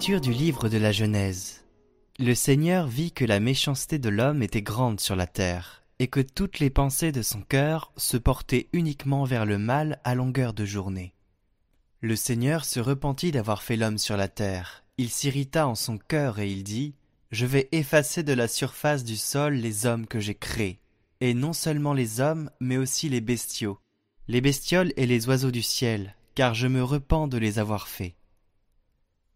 Du 0.00 0.32
livre 0.32 0.70
de 0.70 0.78
la 0.78 0.92
Genèse. 0.92 1.62
Le 2.18 2.34
Seigneur 2.34 2.88
vit 2.88 3.12
que 3.12 3.26
la 3.26 3.38
méchanceté 3.38 3.98
de 3.98 4.08
l'homme 4.08 4.42
était 4.42 4.62
grande 4.62 4.98
sur 4.98 5.14
la 5.14 5.26
terre, 5.26 5.84
et 5.98 6.08
que 6.08 6.20
toutes 6.20 6.58
les 6.58 6.70
pensées 6.70 7.12
de 7.12 7.20
son 7.20 7.42
cœur 7.42 7.92
se 7.98 8.16
portaient 8.16 8.68
uniquement 8.72 9.24
vers 9.24 9.44
le 9.44 9.58
mal 9.58 10.00
à 10.02 10.14
longueur 10.14 10.54
de 10.54 10.64
journée. 10.64 11.12
Le 12.00 12.16
Seigneur 12.16 12.64
se 12.64 12.80
repentit 12.80 13.30
d'avoir 13.30 13.62
fait 13.62 13.76
l'homme 13.76 13.98
sur 13.98 14.16
la 14.16 14.26
terre. 14.26 14.84
Il 14.96 15.10
s'irrita 15.10 15.68
en 15.68 15.74
son 15.74 15.98
cœur 15.98 16.38
et 16.38 16.50
il 16.50 16.64
dit 16.64 16.94
Je 17.30 17.44
vais 17.44 17.68
effacer 17.70 18.22
de 18.22 18.32
la 18.32 18.48
surface 18.48 19.04
du 19.04 19.18
sol 19.18 19.52
les 19.52 19.84
hommes 19.84 20.06
que 20.06 20.18
j'ai 20.18 20.34
créés, 20.34 20.80
et 21.20 21.34
non 21.34 21.52
seulement 21.52 21.92
les 21.92 22.20
hommes, 22.20 22.50
mais 22.58 22.78
aussi 22.78 23.10
les 23.10 23.20
bestiaux, 23.20 23.78
les 24.28 24.40
bestioles 24.40 24.94
et 24.96 25.06
les 25.06 25.28
oiseaux 25.28 25.52
du 25.52 25.62
ciel, 25.62 26.16
car 26.34 26.54
je 26.54 26.68
me 26.68 26.82
repens 26.82 27.28
de 27.28 27.36
les 27.36 27.58
avoir 27.58 27.86
faits. 27.86 28.14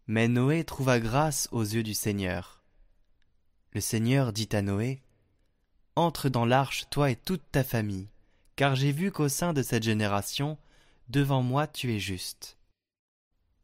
Mais 0.07 0.27
Noé 0.27 0.63
trouva 0.63 0.99
grâce 0.99 1.49
aux 1.51 1.63
yeux 1.63 1.81
du 1.81 1.95
Seigneur. 1.95 2.61
Le 3.73 3.81
Seigneur 3.81 4.33
dit 4.33 4.49
à 4.51 4.61
Noé, 4.61 5.01
Entre 5.95 6.29
dans 6.29 6.45
l'arche, 6.45 6.85
toi 6.91 7.09
et 7.09 7.15
toute 7.15 7.41
ta 7.51 7.63
famille, 7.63 8.07
car 8.55 8.75
j'ai 8.75 8.91
vu 8.91 9.11
qu'au 9.11 9.29
sein 9.29 9.51
de 9.51 9.63
cette 9.63 9.81
génération, 9.81 10.59
devant 11.09 11.41
moi 11.41 11.65
tu 11.65 11.91
es 11.91 11.99
juste. 11.99 12.57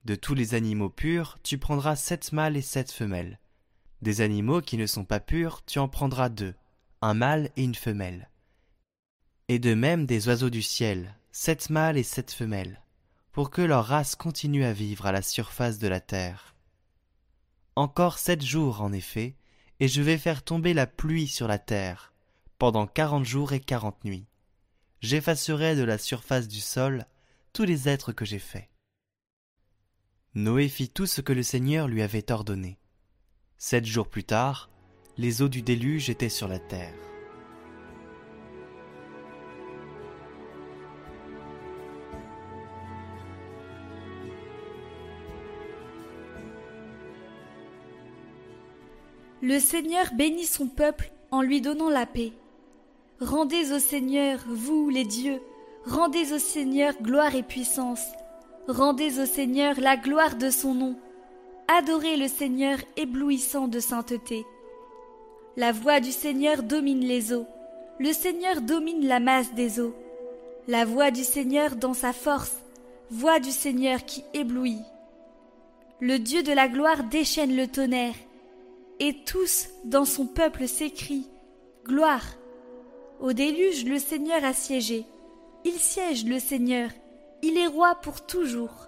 De 0.03 0.15
tous 0.15 0.33
les 0.33 0.55
animaux 0.55 0.89
purs, 0.89 1.37
tu 1.43 1.59
prendras 1.59 1.95
sept 1.95 2.31
mâles 2.31 2.57
et 2.57 2.63
sept 2.63 2.91
femelles. 2.91 3.39
Des 4.01 4.21
animaux 4.21 4.61
qui 4.61 4.77
ne 4.77 4.87
sont 4.87 5.05
pas 5.05 5.19
purs, 5.19 5.63
tu 5.65 5.77
en 5.77 5.87
prendras 5.87 6.29
deux, 6.29 6.55
un 7.03 7.13
mâle 7.13 7.51
et 7.55 7.63
une 7.63 7.75
femelle. 7.75 8.31
Et 9.47 9.59
de 9.59 9.75
même 9.75 10.07
des 10.07 10.27
oiseaux 10.27 10.49
du 10.49 10.63
ciel, 10.63 11.15
sept 11.31 11.69
mâles 11.69 11.97
et 11.97 12.03
sept 12.03 12.31
femelles 12.31 12.81
pour 13.31 13.49
que 13.49 13.61
leur 13.61 13.85
race 13.85 14.15
continue 14.15 14.65
à 14.65 14.73
vivre 14.73 15.05
à 15.05 15.11
la 15.11 15.21
surface 15.21 15.79
de 15.79 15.87
la 15.87 16.01
terre. 16.01 16.55
Encore 17.75 18.19
sept 18.19 18.43
jours, 18.43 18.81
en 18.81 18.91
effet, 18.91 19.35
et 19.79 19.87
je 19.87 20.01
vais 20.01 20.17
faire 20.17 20.43
tomber 20.43 20.73
la 20.73 20.87
pluie 20.87 21.27
sur 21.27 21.47
la 21.47 21.57
terre, 21.57 22.13
pendant 22.57 22.87
quarante 22.87 23.25
jours 23.25 23.53
et 23.53 23.59
quarante 23.59 24.03
nuits. 24.03 24.27
J'effacerai 24.99 25.75
de 25.75 25.83
la 25.83 25.97
surface 25.97 26.47
du 26.47 26.59
sol 26.59 27.05
tous 27.53 27.63
les 27.63 27.89
êtres 27.89 28.11
que 28.11 28.25
j'ai 28.25 28.39
faits. 28.39 28.69
Noé 30.35 30.69
fit 30.69 30.89
tout 30.89 31.07
ce 31.07 31.21
que 31.21 31.33
le 31.33 31.43
Seigneur 31.43 31.87
lui 31.87 32.01
avait 32.01 32.31
ordonné. 32.31 32.79
Sept 33.57 33.85
jours 33.85 34.09
plus 34.09 34.23
tard, 34.23 34.69
les 35.17 35.41
eaux 35.41 35.49
du 35.49 35.61
déluge 35.61 36.09
étaient 36.09 36.29
sur 36.29 36.47
la 36.47 36.59
terre. 36.59 37.10
Le 49.43 49.59
Seigneur 49.59 50.13
bénit 50.13 50.45
son 50.45 50.67
peuple 50.67 51.11
en 51.31 51.41
lui 51.41 51.61
donnant 51.61 51.89
la 51.89 52.05
paix. 52.05 52.31
Rendez 53.19 53.73
au 53.73 53.79
Seigneur, 53.79 54.39
vous 54.47 54.89
les 54.89 55.03
dieux, 55.03 55.41
rendez 55.87 56.31
au 56.31 56.37
Seigneur 56.37 56.93
gloire 57.01 57.35
et 57.35 57.41
puissance. 57.41 58.05
Rendez 58.67 59.19
au 59.19 59.25
Seigneur 59.25 59.79
la 59.79 59.97
gloire 59.97 60.35
de 60.35 60.51
son 60.51 60.75
nom. 60.75 60.95
Adorez 61.67 62.17
le 62.17 62.27
Seigneur 62.27 62.77
éblouissant 62.97 63.67
de 63.67 63.79
sainteté. 63.79 64.45
La 65.57 65.71
voix 65.71 65.99
du 65.99 66.11
Seigneur 66.11 66.61
domine 66.61 67.03
les 67.03 67.33
eaux. 67.33 67.47
Le 67.99 68.13
Seigneur 68.13 68.61
domine 68.61 69.07
la 69.07 69.19
masse 69.19 69.55
des 69.55 69.79
eaux. 69.79 69.95
La 70.67 70.85
voix 70.85 71.09
du 71.09 71.23
Seigneur 71.23 71.75
dans 71.75 71.95
sa 71.95 72.13
force, 72.13 72.57
voix 73.09 73.39
du 73.39 73.49
Seigneur 73.49 74.05
qui 74.05 74.23
éblouit. 74.35 74.81
Le 75.99 76.19
Dieu 76.19 76.43
de 76.43 76.51
la 76.51 76.67
gloire 76.67 77.05
déchaîne 77.05 77.55
le 77.55 77.67
tonnerre 77.67 78.15
et 79.01 79.23
tous 79.25 79.67
dans 79.83 80.05
son 80.05 80.27
peuple 80.27 80.67
s'écrient 80.67 81.27
Gloire. 81.83 82.35
Au 83.19 83.33
déluge, 83.33 83.83
le 83.83 83.97
Seigneur 83.97 84.43
a 84.45 84.53
siégé. 84.53 85.07
Il 85.65 85.73
siège, 85.73 86.23
le 86.23 86.37
Seigneur. 86.37 86.91
Il 87.41 87.57
est 87.57 87.65
roi 87.65 87.95
pour 87.95 88.27
toujours. 88.27 88.87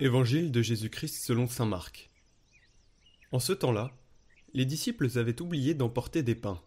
Évangile 0.00 0.50
de 0.50 0.60
Jésus-Christ 0.60 1.24
selon 1.24 1.46
Saint 1.46 1.66
Marc. 1.66 2.10
En 3.30 3.38
ce 3.38 3.52
temps-là, 3.52 3.92
les 4.54 4.64
disciples 4.64 5.16
avaient 5.16 5.40
oublié 5.40 5.74
d'emporter 5.74 6.24
des 6.24 6.34
pains. 6.34 6.60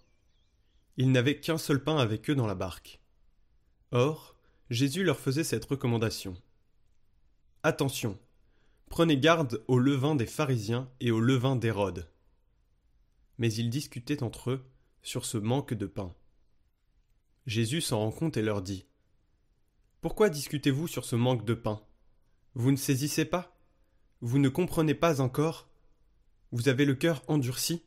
Ils 0.97 1.11
n'avaient 1.11 1.39
qu'un 1.39 1.57
seul 1.57 1.83
pain 1.83 1.97
avec 1.97 2.29
eux 2.29 2.35
dans 2.35 2.47
la 2.47 2.55
barque. 2.55 2.99
Or, 3.91 4.35
Jésus 4.69 5.03
leur 5.03 5.19
faisait 5.19 5.43
cette 5.43 5.65
recommandation. 5.65 6.33
Attention, 7.63 8.17
prenez 8.89 9.17
garde 9.17 9.63
au 9.67 9.77
levain 9.77 10.15
des 10.15 10.25
pharisiens 10.25 10.89
et 10.99 11.11
au 11.11 11.19
levain 11.19 11.55
d'Hérode. 11.55 12.09
Mais 13.37 13.53
ils 13.53 13.69
discutaient 13.69 14.23
entre 14.23 14.51
eux 14.51 14.65
sur 15.01 15.25
ce 15.25 15.37
manque 15.37 15.73
de 15.73 15.85
pain. 15.85 16.13
Jésus 17.45 17.81
s'en 17.81 17.99
rend 17.99 18.11
compte 18.11 18.37
et 18.37 18.41
leur 18.41 18.61
dit 18.61 18.85
Pourquoi 20.01 20.29
discutez-vous 20.29 20.87
sur 20.87 21.05
ce 21.05 21.15
manque 21.15 21.45
de 21.45 21.53
pain? 21.53 21.81
Vous 22.53 22.71
ne 22.71 22.77
saisissez 22.77 23.25
pas? 23.25 23.57
Vous 24.21 24.39
ne 24.39 24.49
comprenez 24.49 24.93
pas 24.93 25.21
encore? 25.21 25.69
Vous 26.51 26.69
avez 26.69 26.85
le 26.85 26.95
cœur 26.95 27.23
endurci? 27.27 27.83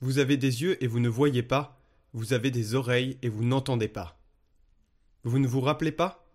Vous 0.00 0.18
avez 0.18 0.36
des 0.36 0.62
yeux 0.62 0.82
et 0.82 0.86
vous 0.86 1.00
ne 1.00 1.08
voyez 1.08 1.42
pas? 1.42 1.77
Vous 2.12 2.32
avez 2.32 2.50
des 2.50 2.74
oreilles 2.74 3.18
et 3.22 3.28
vous 3.28 3.44
n'entendez 3.44 3.88
pas. 3.88 4.20
Vous 5.24 5.38
ne 5.38 5.46
vous 5.46 5.60
rappelez 5.60 5.92
pas? 5.92 6.26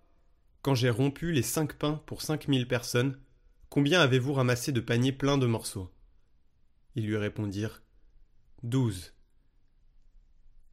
Quand 0.62 0.76
j'ai 0.76 0.90
rompu 0.90 1.32
les 1.32 1.42
cinq 1.42 1.74
pains 1.74 2.02
pour 2.06 2.22
cinq 2.22 2.48
mille 2.48 2.68
personnes, 2.68 3.20
combien 3.70 4.02
avez-vous 4.02 4.34
ramassé 4.34 4.72
de 4.72 4.80
paniers 4.80 5.12
pleins 5.12 5.38
de 5.38 5.46
morceaux? 5.46 5.92
Ils 6.96 7.06
lui 7.06 7.18
répondirent 7.18 7.82
Douze. 8.62 9.14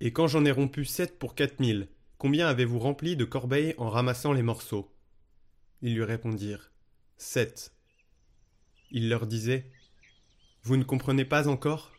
Et 0.00 0.12
quand 0.12 0.28
j'en 0.28 0.44
ai 0.44 0.50
rompu 0.50 0.84
sept 0.84 1.18
pour 1.18 1.34
quatre 1.34 1.60
mille, 1.60 1.88
combien 2.18 2.46
avez-vous 2.46 2.78
rempli 2.78 3.16
de 3.16 3.24
corbeilles 3.24 3.74
en 3.78 3.90
ramassant 3.90 4.32
les 4.32 4.42
morceaux? 4.42 4.94
Ils 5.82 5.94
lui 5.94 6.04
répondirent 6.04 6.70
Sept. 7.16 7.74
Il 8.90 9.08
leur 9.08 9.26
disait 9.26 9.70
Vous 10.62 10.76
ne 10.76 10.84
comprenez 10.84 11.24
pas 11.24 11.48
encore? 11.48 11.92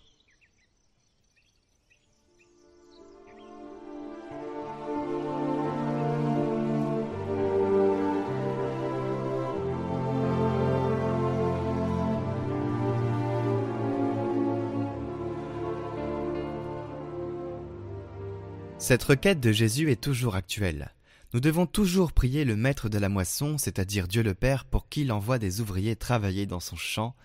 Cette 18.91 19.03
requête 19.03 19.39
de 19.39 19.53
Jésus 19.53 19.89
est 19.89 20.03
toujours 20.03 20.35
actuelle. 20.35 20.93
Nous 21.33 21.39
devons 21.39 21.65
toujours 21.65 22.11
prier 22.11 22.43
le 22.43 22.57
maître 22.57 22.89
de 22.89 22.97
la 22.97 23.07
moisson, 23.07 23.57
c'est-à-dire 23.57 24.05
Dieu 24.05 24.21
le 24.21 24.33
Père, 24.33 24.65
pour 24.65 24.89
qu'il 24.89 25.13
envoie 25.13 25.39
des 25.39 25.61
ouvriers 25.61 25.95
travailler 25.95 26.45
dans 26.45 26.59
son 26.59 26.75
champ, 26.75 27.15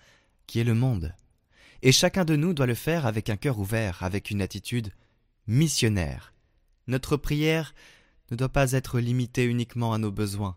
qui 0.45 0.61
est 0.61 0.63
le 0.63 0.73
monde. 0.73 1.13
Et 1.81 1.91
chacun 1.91 2.23
de 2.23 2.37
nous 2.37 2.53
doit 2.53 2.67
le 2.67 2.73
faire 2.73 3.05
avec 3.05 3.29
un 3.29 3.35
cœur 3.35 3.59
ouvert, 3.59 4.01
avec 4.01 4.31
une 4.31 4.41
attitude 4.41 4.93
missionnaire. 5.45 6.33
Notre 6.87 7.17
prière 7.17 7.75
ne 8.31 8.37
doit 8.37 8.47
pas 8.47 8.71
être 8.71 9.01
limitée 9.01 9.43
uniquement 9.43 9.91
à 9.91 9.97
nos 9.97 10.09
besoins, 10.09 10.55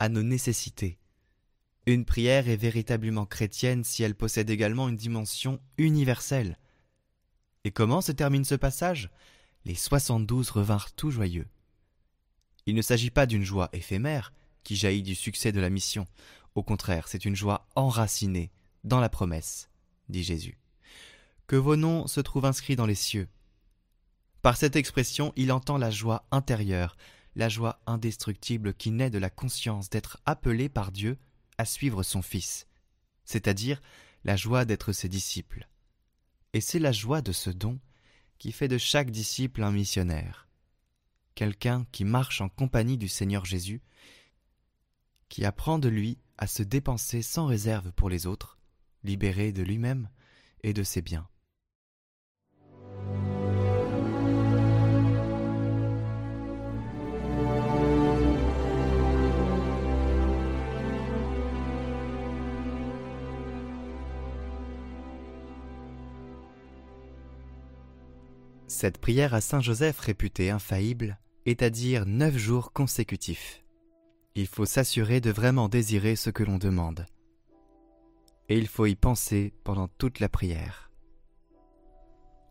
à 0.00 0.08
nos 0.08 0.24
nécessités. 0.24 0.98
Une 1.86 2.04
prière 2.04 2.48
est 2.48 2.56
véritablement 2.56 3.26
chrétienne 3.26 3.84
si 3.84 4.02
elle 4.02 4.16
possède 4.16 4.50
également 4.50 4.88
une 4.88 4.96
dimension 4.96 5.60
universelle. 5.76 6.58
Et 7.62 7.70
comment 7.70 8.00
se 8.00 8.10
termine 8.10 8.44
ce 8.44 8.56
passage? 8.56 9.08
Les 9.68 9.74
soixante-douze 9.74 10.50
revinrent 10.50 10.92
tout 10.92 11.10
joyeux. 11.10 11.46
Il 12.64 12.74
ne 12.74 12.82
s'agit 12.82 13.10
pas 13.10 13.26
d'une 13.26 13.44
joie 13.44 13.68
éphémère 13.74 14.32
qui 14.64 14.76
jaillit 14.76 15.02
du 15.02 15.14
succès 15.14 15.52
de 15.52 15.60
la 15.60 15.68
mission. 15.68 16.06
Au 16.54 16.62
contraire, 16.62 17.06
c'est 17.06 17.26
une 17.26 17.36
joie 17.36 17.68
enracinée 17.76 18.50
dans 18.82 18.98
la 18.98 19.10
promesse, 19.10 19.68
dit 20.08 20.24
Jésus. 20.24 20.58
Que 21.46 21.56
vos 21.56 21.76
noms 21.76 22.06
se 22.06 22.20
trouvent 22.20 22.46
inscrits 22.46 22.76
dans 22.76 22.86
les 22.86 22.94
cieux. 22.94 23.28
Par 24.40 24.56
cette 24.56 24.74
expression, 24.74 25.34
il 25.36 25.52
entend 25.52 25.76
la 25.76 25.90
joie 25.90 26.26
intérieure, 26.30 26.96
la 27.36 27.50
joie 27.50 27.78
indestructible 27.86 28.72
qui 28.72 28.90
naît 28.90 29.10
de 29.10 29.18
la 29.18 29.30
conscience 29.30 29.90
d'être 29.90 30.18
appelé 30.24 30.70
par 30.70 30.92
Dieu 30.92 31.18
à 31.58 31.66
suivre 31.66 32.02
son 32.02 32.22
Fils, 32.22 32.66
c'est-à-dire 33.26 33.82
la 34.24 34.36
joie 34.36 34.64
d'être 34.64 34.92
ses 34.92 35.10
disciples. 35.10 35.68
Et 36.54 36.62
c'est 36.62 36.78
la 36.78 36.92
joie 36.92 37.20
de 37.20 37.32
ce 37.32 37.50
don 37.50 37.78
qui 38.38 38.52
fait 38.52 38.68
de 38.68 38.78
chaque 38.78 39.10
disciple 39.10 39.62
un 39.62 39.72
missionnaire, 39.72 40.48
quelqu'un 41.34 41.86
qui 41.92 42.04
marche 42.04 42.40
en 42.40 42.48
compagnie 42.48 42.98
du 42.98 43.08
Seigneur 43.08 43.44
Jésus, 43.44 43.82
qui 45.28 45.44
apprend 45.44 45.78
de 45.78 45.88
lui 45.88 46.18
à 46.38 46.46
se 46.46 46.62
dépenser 46.62 47.22
sans 47.22 47.46
réserve 47.46 47.92
pour 47.92 48.08
les 48.08 48.26
autres, 48.26 48.58
libéré 49.04 49.52
de 49.52 49.62
lui-même 49.62 50.08
et 50.62 50.72
de 50.72 50.82
ses 50.82 51.02
biens. 51.02 51.28
Cette 68.80 68.98
prière 68.98 69.34
à 69.34 69.40
Saint 69.40 69.60
Joseph 69.60 69.98
réputée 69.98 70.50
infaillible 70.50 71.18
est 71.46 71.64
à 71.64 71.68
dire 71.68 72.06
neuf 72.06 72.36
jours 72.36 72.72
consécutifs. 72.72 73.64
Il 74.36 74.46
faut 74.46 74.66
s'assurer 74.66 75.20
de 75.20 75.32
vraiment 75.32 75.68
désirer 75.68 76.14
ce 76.14 76.30
que 76.30 76.44
l'on 76.44 76.58
demande. 76.58 77.04
Et 78.48 78.56
il 78.56 78.68
faut 78.68 78.86
y 78.86 78.94
penser 78.94 79.52
pendant 79.64 79.88
toute 79.88 80.20
la 80.20 80.28
prière. 80.28 80.92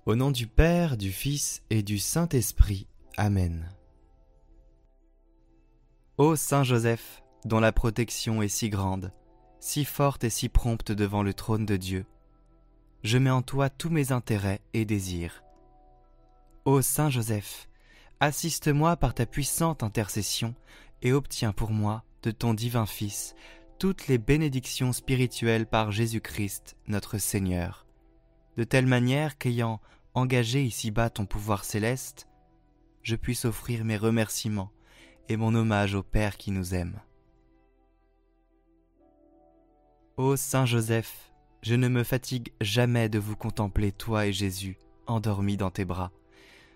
Au 0.06 0.18
nom 0.18 0.30
du 0.30 0.48
Père, 0.48 0.98
du 0.98 1.14
Fils 1.14 1.64
et 1.70 1.82
du 1.82 1.98
Saint-Esprit. 1.98 2.90
Amen. 3.16 3.70
Ô 6.18 6.36
Saint 6.36 6.66
Joseph, 6.66 7.24
dont 7.46 7.62
la 7.62 7.72
protection 7.72 8.42
est 8.42 8.50
si 8.50 8.68
grande, 8.68 9.14
si 9.62 9.86
forte 9.86 10.26
et 10.26 10.30
si 10.30 10.50
prompte 10.50 10.92
devant 10.92 11.24
le 11.24 11.34
trône 11.34 11.66
de 11.66 11.78
Dieu, 11.78 12.06
je 13.04 13.18
mets 13.18 13.30
en 13.30 13.44
toi 13.44 13.70
tous 13.70 13.90
mes 13.90 14.12
intérêts 14.12 14.60
et 14.74 14.84
désirs. 14.84 15.42
Ô 16.68 16.82
Saint 16.82 17.10
Joseph, 17.10 17.70
assiste-moi 18.20 18.98
par 18.98 19.14
ta 19.14 19.26
puissante 19.26 19.84
intercession 19.84 20.54
et 21.02 21.14
obtiens 21.14 21.54
pour 21.54 21.72
moi, 21.72 22.04
de 22.24 22.32
ton 22.32 22.54
divin 22.54 22.86
Fils, 22.86 23.36
toutes 23.80 24.08
les 24.08 24.18
bénédictions 24.18 24.92
spirituelles 24.92 25.66
par 25.66 25.94
Jésus-Christ, 25.94 26.76
notre 26.88 27.20
Seigneur, 27.20 27.88
de 28.58 28.66
telle 28.66 28.86
manière 28.86 29.38
qu'ayant 29.38 29.80
engagé 30.14 30.62
ici-bas 30.62 31.10
ton 31.10 31.26
pouvoir 31.26 31.64
céleste, 31.64 32.28
je 33.02 33.16
puisse 33.16 33.46
offrir 33.46 33.86
mes 33.86 33.96
remerciements 33.96 34.74
et 35.30 35.38
mon 35.38 35.56
hommage 35.56 35.96
au 35.96 36.04
Père 36.04 36.36
qui 36.36 36.52
nous 36.52 36.76
aime. 36.76 37.00
Ô 40.18 40.36
Saint 40.36 40.66
Joseph, 40.66 41.32
je 41.62 41.76
ne 41.76 41.88
me 41.88 42.04
fatigue 42.04 42.52
jamais 42.60 43.08
de 43.08 43.20
vous 43.20 43.38
contempler, 43.38 43.94
toi 43.94 44.26
et 44.26 44.34
Jésus, 44.34 44.78
endormis 45.08 45.56
dans 45.56 45.72
tes 45.72 45.86
bras. 45.86 46.12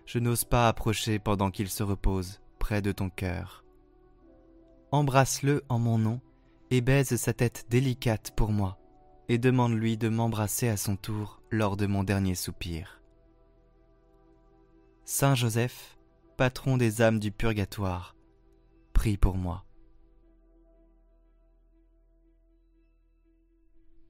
Je 0.06 0.20
n'ose 0.20 0.44
pas 0.44 0.68
approcher 0.68 1.20
pendant 1.20 1.52
qu'il 1.52 1.70
se 1.70 1.84
repose 1.84 2.42
près 2.60 2.82
de 2.82 2.92
ton 2.92 3.10
cœur. 3.10 3.64
Embrasse-le 4.92 5.64
en 5.70 5.80
mon 5.80 5.98
nom 5.98 6.20
et 6.70 6.82
baise 6.82 7.16
sa 7.16 7.34
tête 7.34 7.66
délicate 7.70 8.32
pour 8.36 8.52
moi, 8.52 8.78
et 9.30 9.38
demande-lui 9.38 9.98
de 9.98 10.10
m'embrasser 10.10 10.68
à 10.68 10.78
son 10.78 10.96
tour 10.96 11.42
lors 11.50 11.78
de 11.78 11.86
mon 11.86 12.04
dernier 12.04 12.36
soupir. 12.36 13.02
Saint 15.06 15.36
Joseph, 15.36 15.98
patron 16.38 16.78
des 16.78 17.02
âmes 17.02 17.20
du 17.20 17.32
purgatoire, 17.32 18.16
prie 18.94 19.18
pour 19.18 19.36
moi. 19.36 19.66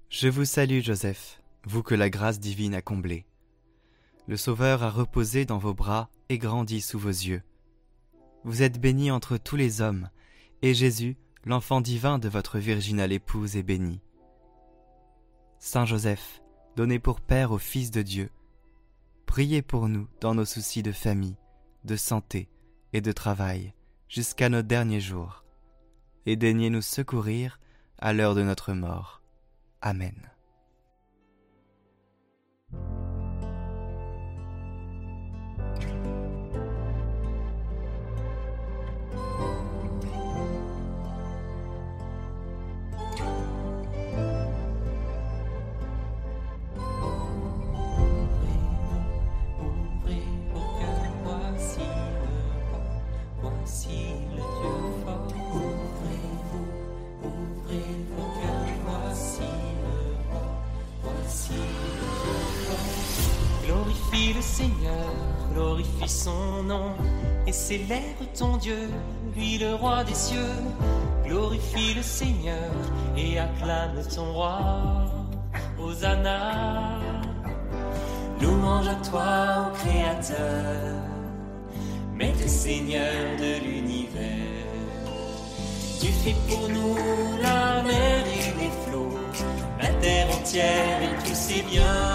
Je 0.09 0.27
vous 0.27 0.45
salue 0.45 0.81
Joseph, 0.81 1.41
vous 1.65 1.83
que 1.83 1.95
la 1.95 2.09
grâce 2.09 2.39
divine 2.39 2.75
a 2.75 2.81
comblé. 2.81 3.25
Le 4.31 4.37
Sauveur 4.37 4.81
a 4.81 4.89
reposé 4.89 5.43
dans 5.43 5.57
vos 5.57 5.73
bras 5.73 6.09
et 6.29 6.37
grandi 6.37 6.79
sous 6.79 6.97
vos 6.97 7.09
yeux. 7.09 7.43
Vous 8.45 8.63
êtes 8.63 8.79
béni 8.79 9.11
entre 9.11 9.35
tous 9.35 9.57
les 9.57 9.81
hommes, 9.81 10.09
et 10.61 10.73
Jésus, 10.73 11.17
l'enfant 11.43 11.81
divin 11.81 12.17
de 12.17 12.29
votre 12.29 12.57
virginale 12.57 13.11
épouse, 13.11 13.57
est 13.57 13.61
béni. 13.61 13.99
Saint 15.59 15.83
Joseph, 15.83 16.41
donné 16.77 16.97
pour 16.97 17.19
Père 17.19 17.51
au 17.51 17.57
Fils 17.57 17.91
de 17.91 18.01
Dieu, 18.01 18.29
priez 19.25 19.61
pour 19.61 19.89
nous 19.89 20.07
dans 20.21 20.33
nos 20.33 20.45
soucis 20.45 20.81
de 20.81 20.93
famille, 20.93 21.35
de 21.83 21.97
santé 21.97 22.47
et 22.93 23.01
de 23.01 23.11
travail, 23.11 23.73
jusqu'à 24.07 24.47
nos 24.47 24.61
derniers 24.61 25.01
jours, 25.01 25.43
et 26.25 26.37
daignez 26.37 26.69
nous 26.69 26.81
secourir 26.81 27.59
à 27.97 28.13
l'heure 28.13 28.35
de 28.35 28.43
notre 28.43 28.71
mort. 28.71 29.21
Amen. 29.81 30.30
Le 64.29 64.41
Seigneur, 64.41 65.09
glorifie 65.53 66.07
son 66.07 66.63
nom 66.63 66.91
et 67.47 67.51
célèbre 67.51 68.23
ton 68.37 68.57
Dieu, 68.57 68.89
lui 69.35 69.57
le 69.57 69.75
roi 69.75 70.03
des 70.03 70.13
cieux. 70.13 70.55
Glorifie 71.25 71.93
le 71.95 72.03
Seigneur 72.03 72.71
et 73.17 73.39
acclame 73.39 74.01
ton 74.15 74.33
roi, 74.33 74.59
Hosanna. 75.79 76.99
Louange 78.41 78.87
à 78.87 78.95
toi, 79.09 79.67
ô 79.67 79.75
Créateur, 79.77 80.95
Maître 82.13 82.47
Seigneur 82.47 83.37
de 83.39 83.65
l'univers. 83.65 84.51
Tu 85.99 86.07
fais 86.07 86.35
pour 86.47 86.67
nous 86.69 86.95
la 87.41 87.83
mer 87.83 88.23
et 88.27 88.61
les 88.61 88.71
flots, 88.85 89.17
la 89.79 89.89
terre 90.01 90.27
entière 90.35 91.01
et 91.03 91.27
tous 91.27 91.35
ses 91.35 91.61
biens 91.63 92.10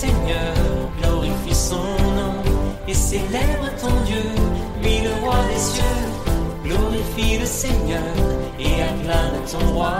Seigneur, 0.00 0.54
glorifie 0.98 1.54
son 1.54 1.76
nom, 1.76 2.32
et 2.88 2.94
célèbre 2.94 3.68
ton 3.78 3.94
Dieu, 4.06 4.24
lui 4.82 5.00
le 5.00 5.12
roi 5.22 5.36
des 5.52 5.58
cieux. 5.58 5.82
Glorifie 6.64 7.36
le 7.38 7.44
Seigneur, 7.44 8.14
et 8.58 8.80
acclame 8.80 9.44
ton 9.52 9.74
roi, 9.74 9.92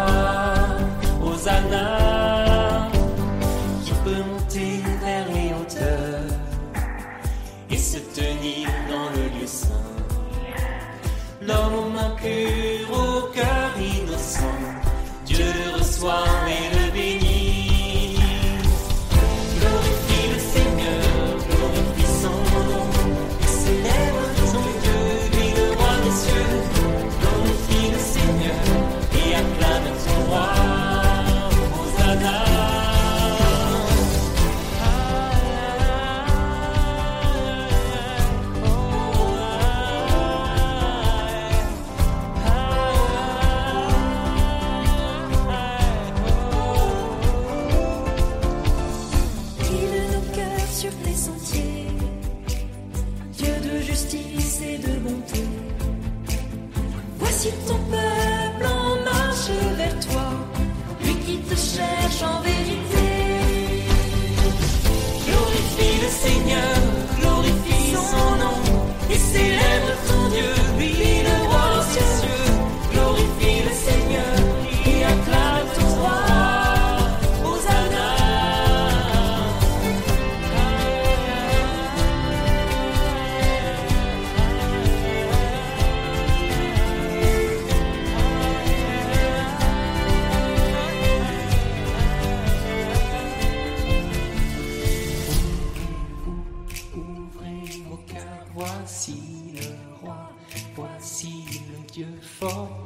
for 102.41 102.80